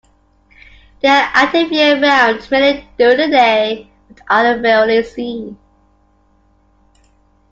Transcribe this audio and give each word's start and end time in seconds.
They 1.01 1.09
are 1.09 1.29
active 1.31 1.71
year-round, 1.71 2.49
mainly 2.49 2.89
during 2.97 3.17
the 3.17 3.27
day, 3.37 3.91
but 4.09 4.19
are 4.31 4.57
rarely 4.57 5.03
seen. 5.03 5.59